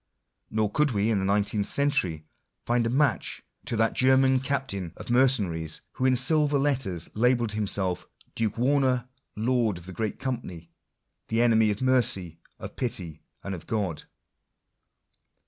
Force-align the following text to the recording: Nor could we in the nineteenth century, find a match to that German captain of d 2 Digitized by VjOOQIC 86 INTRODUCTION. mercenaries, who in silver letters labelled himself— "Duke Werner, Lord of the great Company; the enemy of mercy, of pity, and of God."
Nor 0.49 0.71
could 0.71 0.89
we 0.93 1.11
in 1.11 1.19
the 1.19 1.25
nineteenth 1.25 1.67
century, 1.69 2.25
find 2.65 2.87
a 2.87 2.89
match 2.89 3.43
to 3.65 3.75
that 3.75 3.93
German 3.93 4.39
captain 4.39 4.93
of 4.97 5.05
d 5.05 5.13
2 5.13 5.13
Digitized 5.13 5.13
by 5.13 5.13
VjOOQIC 5.13 5.25
86 5.25 5.39
INTRODUCTION. 5.39 5.45
mercenaries, 5.45 5.81
who 5.91 6.05
in 6.05 6.15
silver 6.15 6.57
letters 6.57 7.09
labelled 7.13 7.51
himself— 7.51 8.07
"Duke 8.35 8.57
Werner, 8.57 9.07
Lord 9.35 9.77
of 9.77 9.85
the 9.85 9.93
great 9.93 10.17
Company; 10.17 10.71
the 11.27 11.43
enemy 11.43 11.69
of 11.69 11.83
mercy, 11.83 12.39
of 12.57 12.75
pity, 12.75 13.21
and 13.43 13.53
of 13.53 13.67
God." 13.67 14.05